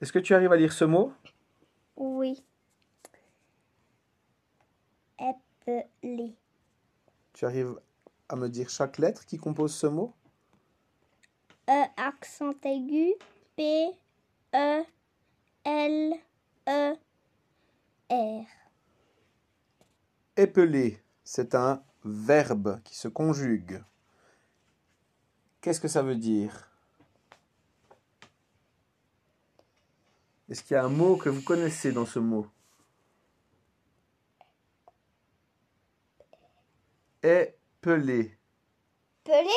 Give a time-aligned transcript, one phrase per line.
[0.00, 1.12] Est-ce que tu arrives à lire ce mot?
[1.96, 2.44] Oui.
[5.18, 6.36] Épeler.
[7.32, 7.80] Tu arrives
[8.28, 10.12] à me dire chaque lettre qui compose ce mot?
[11.68, 13.14] E accent aigu.
[13.56, 13.88] P.
[14.54, 14.84] E.
[15.64, 16.14] L.
[16.68, 16.96] E.
[18.10, 18.46] R.
[20.36, 23.82] Épeler, c'est un verbe qui se conjugue.
[25.62, 26.75] Qu'est-ce que ça veut dire?
[30.48, 32.46] Est-ce qu'il y a un mot que vous connaissez dans ce mot?
[37.22, 38.38] Épeler.
[39.24, 39.48] Peler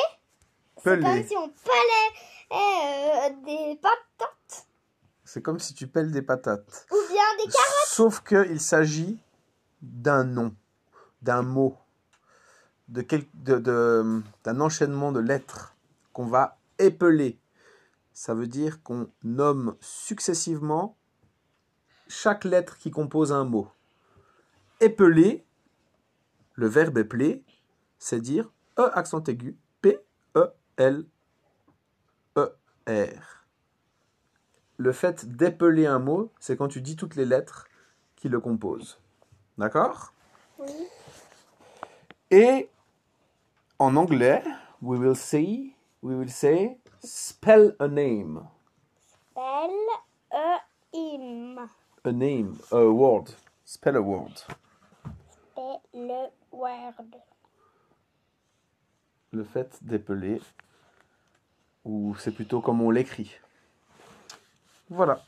[0.82, 2.10] C'est comme si on pelait
[2.52, 4.66] euh, des patates
[5.24, 6.86] C'est comme si tu pelles des patates.
[6.90, 7.86] ou bien des carottes.
[7.86, 9.20] Sauf qu'il s'agit
[9.82, 10.54] d'un nom,
[11.22, 11.76] d'un mot,
[12.88, 15.74] de quel- de- de- d'un enchaînement de lettres
[16.12, 17.38] qu'on va épeler.
[18.12, 20.96] Ça veut dire qu'on nomme successivement
[22.08, 23.68] chaque lettre qui compose un mot.
[24.80, 25.44] Épeler,
[26.54, 27.44] le verbe épeler,
[27.98, 30.00] c'est dire E accent aigu, P,
[30.36, 31.04] E, L,
[32.36, 32.56] E,
[32.88, 33.46] R.
[34.76, 37.66] Le fait d'épeler un mot, c'est quand tu dis toutes les lettres
[38.16, 38.98] qui le composent.
[39.58, 40.12] D'accord?
[40.58, 40.88] Oui.
[42.30, 42.70] Et
[43.78, 44.42] en anglais,
[44.80, 48.40] we will say, we will say spell a name.
[49.32, 49.70] Spell
[50.30, 50.58] E
[50.92, 51.68] im.
[52.04, 53.34] A name, a word.
[53.64, 54.36] Spell a word.
[54.38, 56.94] Spell le word.
[59.32, 60.40] Le fait d'épeler,
[61.84, 63.38] ou c'est plutôt comme on l'écrit.
[64.88, 65.22] Voilà.